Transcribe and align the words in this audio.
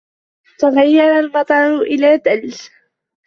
تغير 0.59 1.19
المطر 1.19 1.81
إلى 1.81 2.17
ثلج. 2.25 2.61